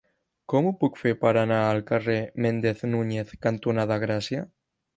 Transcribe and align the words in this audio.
Com 0.53 0.67
ho 0.69 0.71
puc 0.83 0.95
fer 1.01 1.11
per 1.25 1.33
anar 1.41 1.59
al 1.65 1.83
carrer 1.91 2.17
Méndez 2.45 2.81
Núñez 2.95 3.37
cantonada 3.47 3.99
Gràcia? 4.07 4.43